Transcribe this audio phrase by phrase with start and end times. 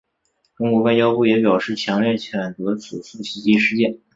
[0.55, 3.99] 中国外交部也表示强烈谴责此次袭击事件。